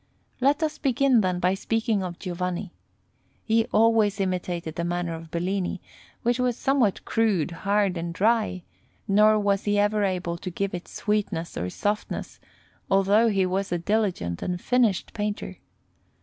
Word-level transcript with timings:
Let 0.39 0.63
us 0.63 0.79
begin, 0.79 1.21
then, 1.21 1.37
by 1.39 1.53
speaking 1.53 2.01
of 2.01 2.17
Giovanni. 2.17 2.73
He 3.43 3.65
always 3.67 4.19
imitated 4.19 4.73
the 4.73 4.83
manner 4.83 5.13
of 5.13 5.29
Bellini, 5.29 5.79
which 6.23 6.39
was 6.39 6.57
somewhat 6.57 7.05
crude, 7.05 7.51
hard, 7.51 7.97
and 7.97 8.11
dry; 8.11 8.63
nor 9.07 9.37
was 9.37 9.65
he 9.65 9.77
ever 9.77 10.03
able 10.03 10.39
to 10.39 10.49
give 10.49 10.73
it 10.73 10.87
sweetness 10.87 11.55
or 11.55 11.69
softness, 11.69 12.39
although 12.89 13.27
he 13.27 13.45
was 13.45 13.71
a 13.71 13.77
diligent 13.77 14.41
and 14.41 14.59
finished 14.59 15.13
painter. 15.13 15.57